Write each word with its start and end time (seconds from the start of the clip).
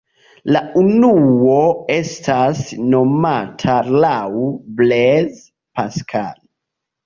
La 0.53 0.61
unuo 0.81 1.57
estas 1.97 2.63
nomata 2.95 3.77
laŭ 4.07 4.17
Blaise 4.81 5.47
Pascal. 5.81 6.37